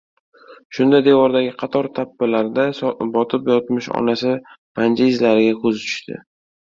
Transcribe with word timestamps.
Shunda, 0.75 0.99
devordagi 1.07 1.49
qator 1.57 1.89
tappilarda 1.99 2.65
botib 3.17 3.51
yotmish 3.53 3.91
onasi 3.99 4.31
panja 4.81 5.11
izlariga 5.11 5.53
ko‘zi 5.67 5.85
tushdi. 5.91 6.19